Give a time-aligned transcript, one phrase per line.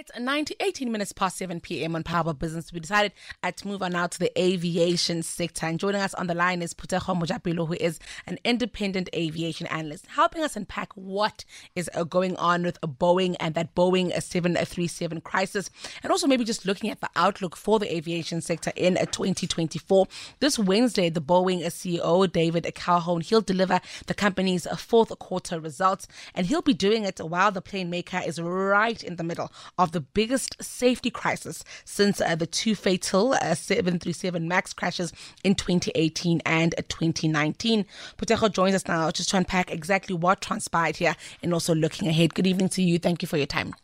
[0.00, 1.94] It's 90, 18 minutes past 7 p.m.
[1.94, 2.72] on Power Business.
[2.72, 3.12] We decided
[3.42, 5.66] uh, to move on now to the aviation sector.
[5.66, 10.06] And joining us on the line is Phuthego Mojapelo, who is an independent aviation analyst,
[10.06, 11.44] helping us unpack what
[11.76, 15.68] is uh, going on with Boeing and that Boeing 737 crisis.
[16.02, 20.06] And also maybe just looking at the outlook for the aviation sector in uh, 2024.
[20.38, 26.08] This Wednesday, the Boeing CEO, David Calhoun, he'll deliver the company's fourth quarter results.
[26.34, 29.89] And he'll be doing it while the plane maker is right in the middle of
[29.90, 35.12] the biggest safety crisis since uh, the two fatal uh, 737 MAX crashes
[35.44, 37.84] in 2018 and 2019.
[38.18, 42.34] Phuthego joins us now just to unpack exactly what transpired here and also looking ahead.
[42.34, 42.98] Good evening to you.
[42.98, 43.74] Thank you for your time.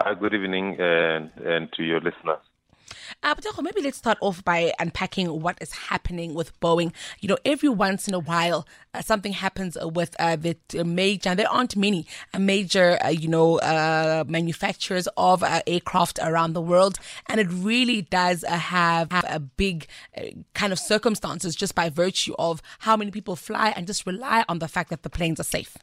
[0.00, 2.40] Uh, good evening and, and to your listeners.
[3.22, 6.92] Uh, but maybe let's start off by unpacking what is happening with Boeing.
[7.20, 11.50] You know, every once in a while, uh, something happens with uh, the major, there
[11.50, 16.98] aren't many uh, major, uh, you know, uh, manufacturers of aircraft around the world.
[17.26, 19.86] And it really does have, have a big
[20.54, 24.58] kind of circumstances just by virtue of how many people fly and just rely on
[24.58, 25.76] the fact that the planes are safe.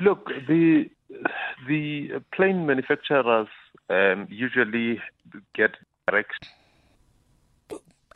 [0.00, 0.88] Look, the
[1.68, 3.48] the plane manufacturers
[3.90, 5.00] um, usually
[5.54, 5.72] get
[6.08, 6.48] direct.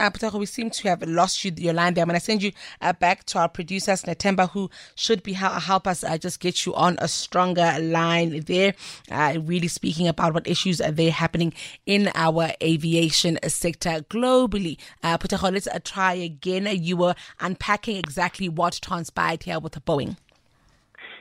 [0.00, 2.00] Uh, we seem to have lost you your line there.
[2.03, 5.61] I'm going to send you uh, back to our producer, Netemba, who should be help,
[5.62, 8.72] help us uh, just get you on a stronger line there.
[9.11, 11.53] Uh, really speaking about what issues are there happening
[11.84, 14.78] in our aviation sector globally.
[15.03, 16.66] Uh, let's uh, try again.
[16.66, 20.16] You were unpacking exactly what transpired here with Boeing.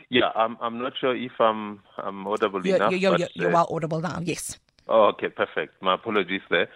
[0.09, 2.93] Yeah, I'm I'm not sure if I'm I'm audible you're, enough.
[2.93, 4.19] You're, but, you're, uh, well audible now.
[4.23, 4.57] Yes.
[4.87, 5.81] Oh, okay, perfect.
[5.81, 6.67] My apologies there.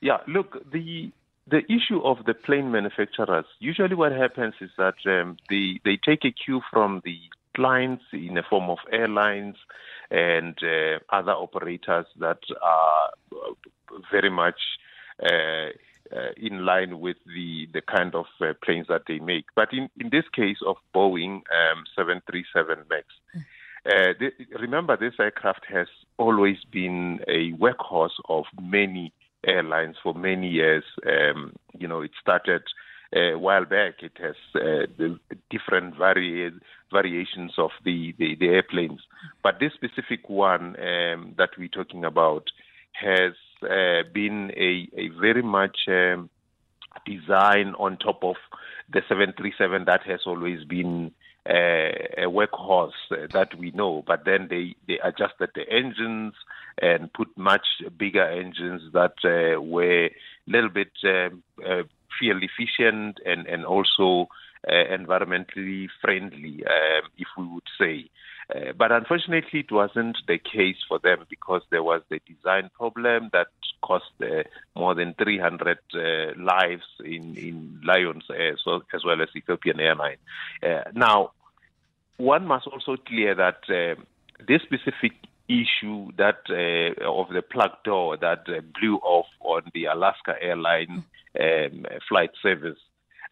[0.00, 1.12] Yeah, look, the
[1.46, 3.44] the issue of the plane manufacturers.
[3.58, 7.18] Usually, what happens is that um, they they take a cue from the
[7.54, 9.56] clients in the form of airlines
[10.10, 13.10] and uh, other operators that are
[14.10, 14.60] very much.
[15.22, 15.68] Uh,
[16.14, 19.44] uh, in line with the, the kind of uh, planes that they make.
[19.54, 23.06] But in, in this case of Boeing um, 737 MAX,
[23.86, 25.86] uh, th- remember this aircraft has
[26.18, 29.12] always been a workhorse of many
[29.46, 30.84] airlines for many years.
[31.06, 32.62] Um, you know, it started
[33.14, 34.02] a while back.
[34.02, 35.18] It has uh, the
[35.50, 36.52] different vari-
[36.92, 39.00] variations of the, the, the, airplanes.
[39.42, 42.44] But this specific one um, that we're talking about
[42.92, 43.32] has
[43.62, 46.30] uh, been a, a very much um,
[47.06, 48.36] design on top of
[48.92, 51.12] the 737 that has always been
[51.48, 54.02] uh, a workhorse uh, that we know.
[54.06, 56.34] But then they, they adjusted the engines
[56.80, 57.66] and put much
[57.96, 60.10] bigger engines that uh, were a
[60.46, 61.82] little bit um, uh,
[62.18, 64.28] fuel efficient and, and also
[64.68, 68.10] uh, environmentally friendly, um, if we would say.
[68.50, 73.30] Uh, but unfortunately, it wasn't the case for them because there was the design problem
[73.32, 73.48] that
[73.82, 74.42] cost uh,
[74.74, 75.98] more than 300 uh,
[76.42, 80.18] lives in, in Lions Air, so, as well as Ethiopian Airlines.
[80.62, 81.32] Uh, now,
[82.16, 84.00] one must also clear that uh,
[84.46, 85.12] this specific
[85.48, 86.48] issue that
[87.04, 88.44] of the plug door that
[88.78, 91.02] blew off on the Alaska Airlines
[91.40, 92.78] um, flight service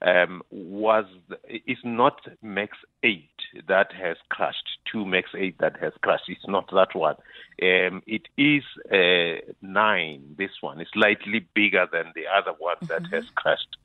[0.03, 1.07] um, was
[1.49, 3.29] is not Max 8
[3.67, 6.29] that has crashed, two Max 8 that has crashed.
[6.29, 7.17] It's not that one.
[7.61, 10.81] Um, it is uh, 9, this one.
[10.81, 12.87] is slightly bigger than the other one mm-hmm.
[12.87, 13.77] that has crashed.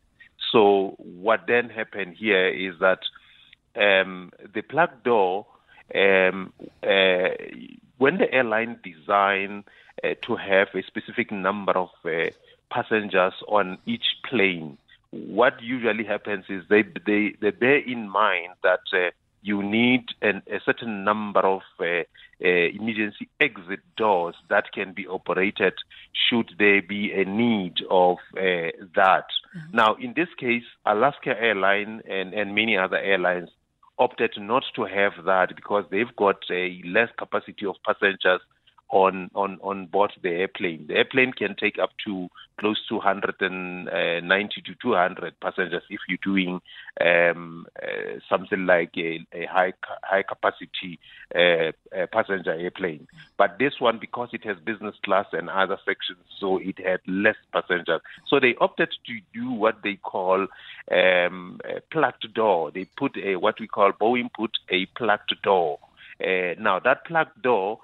[0.52, 3.00] So what then happened here is that
[3.76, 5.48] um, the plug door,
[5.96, 6.54] um,
[6.84, 7.30] uh,
[7.98, 9.64] when the airline designed
[10.04, 12.30] uh, to have a specific number of uh,
[12.70, 14.78] passengers on each plane,
[15.14, 19.12] what usually happens is they they, they bear in mind that uh,
[19.44, 25.06] you need an, a certain number of uh, uh, emergency exit doors that can be
[25.06, 25.74] operated
[26.30, 29.28] should there be a need of uh, that.
[29.56, 29.78] Mm-hmm.
[29.78, 33.50] Now, in this case, Alaska Airline and, and many other airlines
[34.00, 38.42] opted not to have that because they've got a less capacity of passengers
[38.94, 40.86] on, on, on board the airplane.
[40.88, 42.30] The airplane can take up to
[42.60, 46.62] close to 190 to 200 passengers if you're doing
[47.02, 49.74] um, uh, something like a, a high
[50.04, 51.00] high capacity
[51.36, 53.08] uh, uh, passenger airplane.
[53.36, 57.38] But this one, because it has business class and other sections, so it had less
[57.52, 58.02] passengers.
[58.28, 60.46] So they opted to do what they call
[60.92, 62.70] um, a plugged door.
[62.70, 65.80] They put a what we call Boeing put a plugged door
[66.22, 67.80] Uh, now, that plug door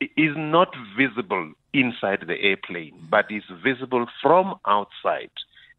[0.00, 5.30] is not visible inside the airplane, but is visible from outside.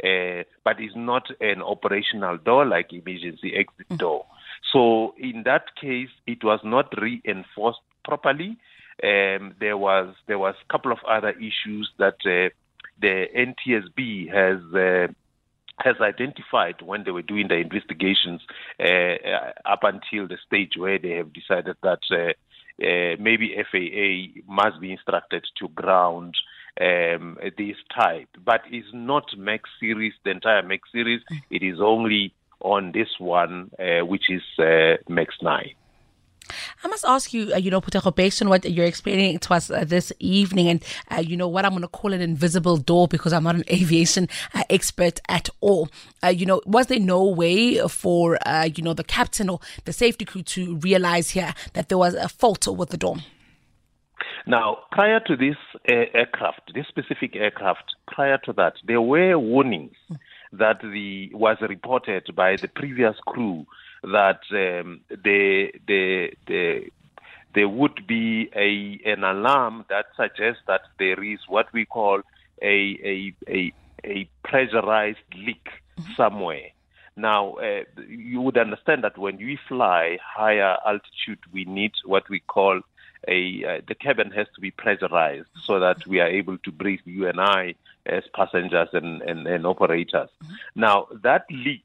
[0.04, 3.98] Uh, but is not an operational door like emergency exit mm.
[4.00, 4.26] door.
[4.74, 8.58] So in that case, it was not reinforced properly.
[9.04, 12.50] Um, there was there was a couple of other issues that uh,
[13.00, 15.14] the NTSB has uh,
[15.84, 18.42] has identified when they were doing the investigations
[18.80, 22.34] uh, uh up until the stage where they have decided that uh,
[22.84, 26.36] uh, maybe FAA must be instructed to ground
[26.80, 31.22] um, this type, but it's not Max series, the entire Max series.
[31.32, 31.42] Mm.
[31.52, 35.74] It is only on this one, uh, which is uh, Max 9.
[36.84, 39.70] I must ask you, uh, you know, Phuthego, based on what you're explaining to us
[39.70, 43.08] uh, this evening, and uh, you know what I'm going to call an invisible door
[43.08, 45.90] because I'm not an aviation uh, expert at all.
[46.24, 49.94] Uh, you know, was there no way for uh, you know the captain or the
[49.94, 53.18] safety crew to realize here that there was a fault with the door?
[54.48, 55.58] Now, prior to this
[55.88, 59.96] aircraft, this specific aircraft, prior to that, there were warnings
[60.54, 63.66] that the was reported by the previous crew
[64.04, 66.90] that um, the, the, the,
[67.54, 72.22] there would be a, an alarm that suggests that there is what we call
[72.62, 72.66] a,
[73.04, 75.70] a, a, a pressurized leak
[76.00, 76.12] mm-hmm.
[76.18, 76.70] somewhere.
[77.16, 82.40] Now, uh, you would understand that when we fly higher altitude, we need what we
[82.40, 82.82] call
[83.28, 87.02] a uh, the cabin has to be pressurized so that we are able to breathe,
[87.06, 87.76] you and I,
[88.06, 90.30] as passengers and, and, and operators.
[90.44, 90.54] Mm-hmm.
[90.76, 91.84] Now, that leak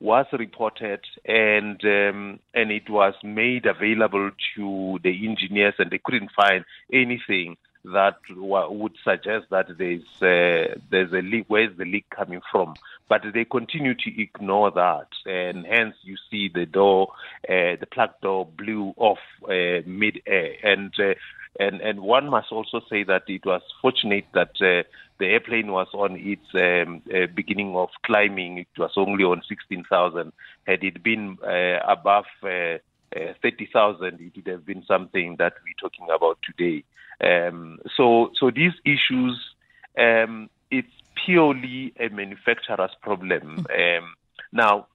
[0.00, 6.30] was reported and um, and it was made available to the engineers and they couldn't
[6.36, 11.44] find anything that would suggest that there's uh, there's a leak.
[11.48, 12.74] Where's the leak coming from?
[13.08, 17.12] But they continue to ignore that, and hence you see the door,
[17.48, 21.14] uh, the plug door blew off uh, mid-air, and uh,
[21.58, 24.82] and and one must also say that it was fortunate that uh,
[25.18, 28.58] the airplane was on its um, uh, beginning of climbing.
[28.58, 30.32] It was only on 16,000.
[30.66, 32.78] Had it been uh, above uh,
[33.16, 36.84] uh 30,000, it would have been something that we're talking about today.
[37.20, 39.54] Um, so, so these issues,
[39.98, 40.92] um, it's
[41.24, 43.64] purely a manufacturer's problem.
[43.68, 44.04] Hmm.
[44.04, 44.14] Um,
[44.52, 44.86] now,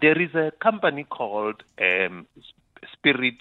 [0.00, 2.26] there is a company called um,
[2.92, 3.38] Spirit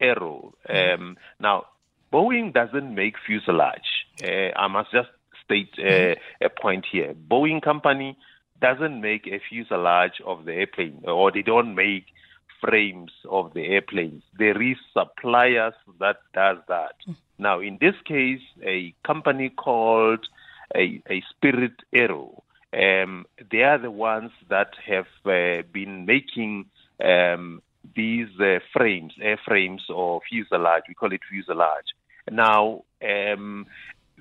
[0.00, 0.54] Aero.
[0.66, 0.76] Hmm.
[0.76, 1.66] Um, now,
[2.12, 4.06] Boeing doesn't make fuselage.
[4.22, 5.08] Uh, I must just
[5.44, 6.44] state uh, mm-hmm.
[6.44, 7.14] a point here.
[7.14, 8.16] Boeing company
[8.60, 12.06] doesn't make a fuselage of the airplane, or they don't make
[12.60, 14.22] frames of the airplanes.
[14.38, 16.96] There is suppliers that does that.
[17.02, 17.12] Mm-hmm.
[17.38, 20.26] Now, in this case, a company called
[20.74, 26.66] a, a Spirit Aero, um, they are the ones that have uh, been making
[27.02, 27.62] um,
[27.94, 30.82] these uh, frames, airframes or fuselage.
[30.88, 31.86] We call it fuselage.
[32.30, 33.66] Now, um,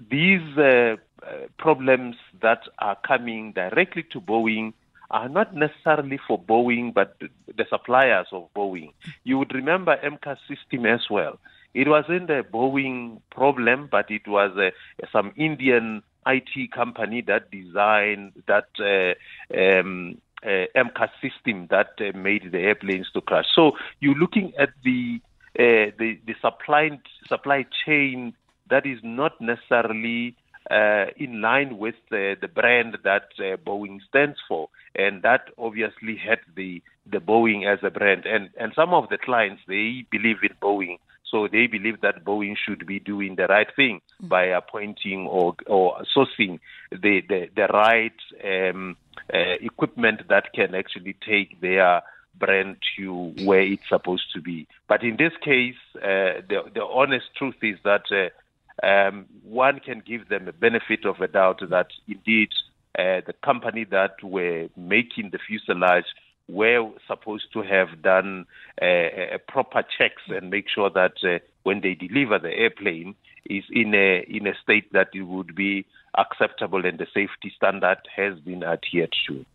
[0.10, 4.74] these uh, uh, problems that are coming directly to Boeing
[5.10, 8.92] are not necessarily for Boeing, but the suppliers of Boeing.
[9.24, 11.40] You would remember MCAS system as well.
[11.74, 14.72] It wasn't a Boeing problem, but it was uh,
[15.12, 22.52] some Indian IT company that designed that uh, um, uh, MCAS system that uh, made
[22.52, 23.46] the airplanes to crash.
[23.56, 25.22] So you're looking at the
[25.58, 28.34] uh, the, the supply supply chain
[28.70, 30.36] that is not necessarily
[30.70, 36.18] uh, in line with the, the brand that uh, Boeing stands for, and that obviously
[36.18, 38.26] had the the Boeing as a brand.
[38.26, 42.56] And and some of the clients they believe in Boeing, so they believe that Boeing
[42.58, 44.28] should be doing the right thing mm-hmm.
[44.28, 46.60] by appointing or or sourcing
[46.92, 48.98] the the, the right um,
[49.34, 52.02] uh, equipment that can actually take their
[52.40, 54.68] brand to where it's supposed to be.
[54.88, 60.04] But in this case, uh, the the honest truth is that uh, um, one can
[60.06, 62.50] give them a benefit of a doubt that indeed
[62.98, 66.06] uh, the company that were making the fuselage
[66.48, 68.46] were supposed to have done
[68.82, 73.16] uh, proper checks and make sure that uh, when they deliver the airplane
[73.46, 75.86] is in a in a state that it would be
[76.18, 79.46] acceptable and the safety standard has been adhered to.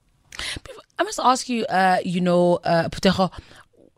[0.98, 3.32] I must ask you, uh, you know, uh, Phuthego,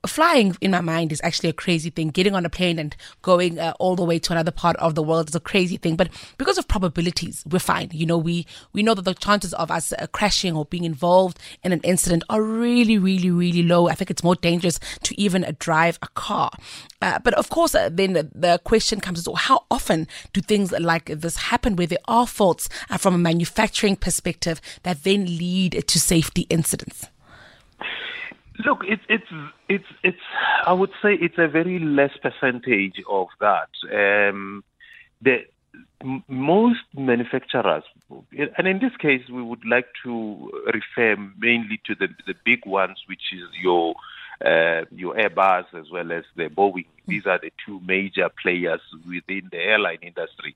[0.06, 2.08] flying in my mind is actually a crazy thing.
[2.08, 5.02] Getting on a plane and going uh, all the way to another part of the
[5.02, 5.96] world is a crazy thing.
[5.96, 6.08] But
[6.38, 7.90] because of probabilities, we're fine.
[7.92, 11.38] You know, we we know that the chances of us uh, crashing or being involved
[11.62, 13.88] in an incident are really, really, really low.
[13.88, 16.50] I think it's more dangerous to even uh, drive a car.
[17.00, 20.72] Uh, but of course, uh, then the, question comes as well: How often do things
[20.72, 25.84] like this happen, where there are faults uh, from a manufacturing perspective that then lead
[25.86, 27.08] to safety incidents?
[28.58, 29.30] Look, it's it's
[29.68, 30.20] it's it's.
[30.64, 33.68] I would say it's a very less percentage of that.
[33.92, 34.62] Um,
[35.20, 35.44] the
[36.28, 37.82] most manufacturers,
[38.56, 43.02] and in this case, we would like to refer mainly to the the big ones,
[43.08, 43.94] which is your
[44.40, 46.86] uh, your Airbus as well as the Boeing.
[47.08, 50.54] These are the two major players within the airline industry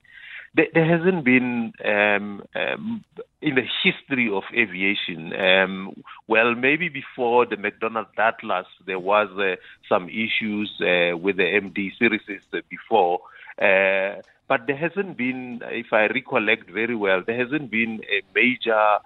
[0.55, 3.05] there, there hasn't been um, um,
[3.41, 5.33] in the history of aviation.
[5.39, 9.57] Um, well, maybe before the McDonnell Douglas, there was uh,
[9.89, 12.23] some issues uh, with the MD series
[12.69, 13.21] before.
[13.61, 18.99] Uh, but there hasn't been, if I recollect very well, there hasn't been a major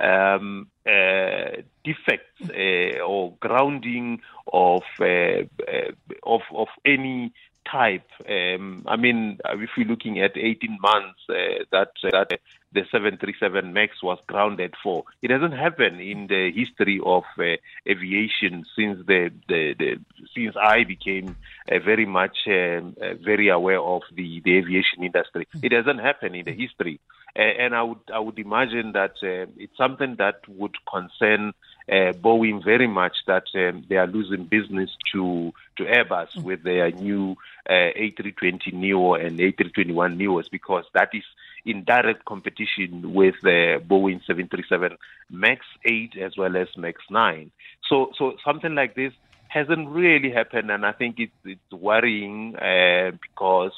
[0.00, 4.20] um, uh, defects uh, or grounding
[4.52, 5.92] of, uh, uh
[6.22, 7.32] of of any
[7.70, 8.08] type.
[8.28, 12.40] Um, I mean, uh, if you're looking at 18 months uh, that uh, that
[12.72, 17.56] the 737 Max was grounded for, it hasn't happened in the history of uh,
[17.88, 19.96] aviation since the, the, the,
[20.34, 21.36] since I became
[21.70, 25.48] uh, very much um, uh, very aware of the, the aviation industry.
[25.62, 27.00] It hasn't happened in the history,
[27.34, 31.52] and I would I would imagine that it's something that would concern
[31.88, 36.42] uh, Boeing very much that um, they are losing business to to Airbus mm.
[36.42, 37.36] with their new
[37.68, 41.24] uh, A320 Neo and A321 Neos because that is
[41.64, 44.96] in direct competition with the Boeing 737
[45.30, 47.50] Max 8 as well as Max 9.
[47.88, 49.12] So so something like this
[49.48, 53.72] hasn't really happened, and I think it's it's worrying uh, because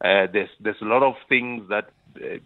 [0.00, 1.90] uh, there's there's a lot of things that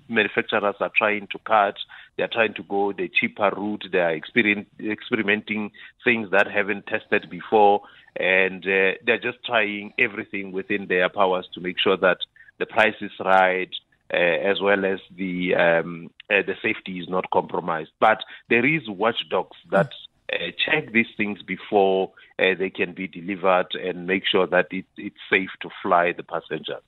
[0.09, 1.77] manufacturers are trying to cut.
[2.17, 3.85] They're trying to go the cheaper route.
[3.91, 5.71] They are experimenting
[6.05, 7.83] things that haven't tested before,
[8.17, 12.19] and uh, they're just trying everything within their powers to make sure that
[12.59, 13.75] the price is right,
[14.13, 17.91] uh, as well as the um, uh, the safety is not compromised.
[18.01, 18.19] But
[18.49, 19.93] there is watchdogs that
[20.33, 24.87] uh, check these things before uh, they can be delivered and make sure that it,
[24.97, 26.83] it's safe to fly the passengers.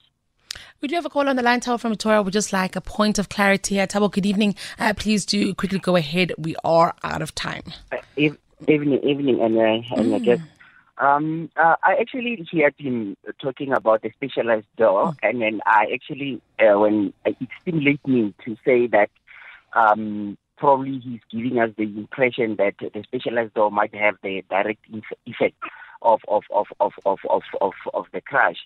[0.81, 2.23] We do have a call on the line, Thabo from Victoria.
[2.23, 3.87] We'd just like a point of clarity here.
[3.87, 4.55] Thabo, good evening.
[4.79, 6.33] Uh, please do quickly go ahead.
[6.39, 7.65] We are out of time.
[7.93, 10.15] Uh, evening, evening, and, uh, and mm.
[10.15, 10.41] I guess
[10.99, 15.17] um, uh, I actually heard him talking about the specialized door, mm.
[15.23, 19.11] and then I actually, uh, when uh, it stimulated me to say that
[19.75, 24.87] um, probably he's giving us the impression that the specialized door might have the direct
[25.27, 25.57] effect
[26.01, 28.57] of of of of of of of, of the crash.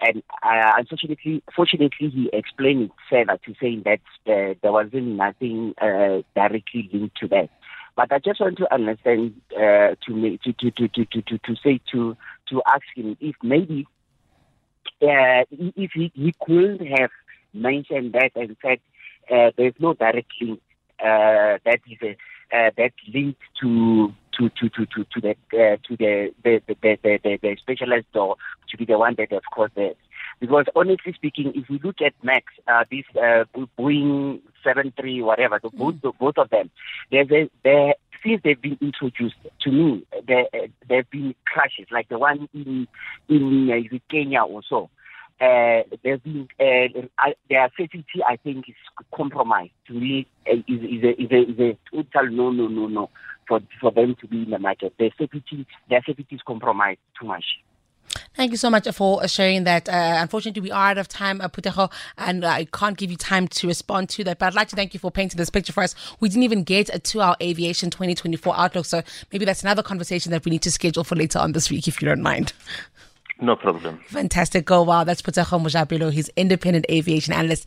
[0.00, 5.74] And uh, unfortunately, fortunately, he explained it further to saying that uh, there wasn't nothing
[5.80, 7.50] uh, directly linked to that.
[7.96, 11.80] But I just want to understand uh, to, to, to, to, to, to, to say
[11.92, 12.16] to
[12.48, 13.86] to ask him if maybe
[15.02, 17.10] uh, if he, he could have
[17.52, 18.80] mentioned that and said
[19.30, 20.60] uh, there's no direct link
[21.00, 22.10] uh, that is a,
[22.56, 24.12] uh, that linked to
[24.48, 28.10] to to to to, to the uh, to the the, the the, the the specialized
[28.12, 28.36] door
[28.70, 29.72] to be the one that of course
[30.40, 33.44] because honestly speaking, if we look at Max, uh, this uh,
[33.78, 36.70] Boeing 73, whatever, the, both, the, both of them,
[37.10, 37.94] there's a, there
[38.24, 40.46] since they've been introduced to me, there
[40.88, 42.88] there have been crashes like the one in
[43.28, 44.90] in uh, Kenya also.
[45.40, 48.74] Uh, there's been uh, their safety, I think, is
[49.14, 49.72] compromised.
[49.86, 53.10] To me, uh, is, is, a, is, a, is a total no, no, no, no
[53.48, 54.94] for for them to be in the market.
[54.98, 57.44] Their safety, their safety is compromised too much.
[58.34, 59.88] Thank you so much for sharing that.
[59.88, 63.48] Uh, unfortunately, we are out of time, uh, Phuthego, and I can't give you time
[63.48, 64.38] to respond to that.
[64.38, 65.94] But I'd like to thank you for painting this picture for us.
[66.20, 70.44] We didn't even get a two-hour aviation 2024 outlook, so maybe that's another conversation that
[70.44, 72.52] we need to schedule for later on this week, if you don't mind.
[73.40, 74.00] No problem.
[74.06, 74.64] Fantastic.
[74.64, 75.04] Go wow.
[75.04, 76.12] That's Phuthego Mojapelo.
[76.12, 77.66] He's independent aviation analyst.